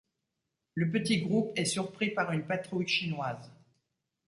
Le 0.73 0.89
petit 0.89 1.21
groupe 1.21 1.51
est 1.55 1.65
surpris 1.65 2.09
par 2.09 2.31
une 2.31 2.41
patrouille 2.47 2.87
chinoise. 2.87 3.51